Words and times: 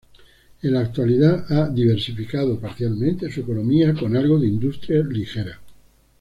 En 0.63 0.73
la 0.73 0.79
actualidad 0.79 1.45
ha 1.53 1.69
diversificado 1.69 2.59
parcialmente 2.59 3.31
su 3.31 3.41
economía 3.41 3.93
con 3.93 4.17
algo 4.17 4.39
de 4.39 4.47
industria 4.47 5.03
ligera. 5.03 5.61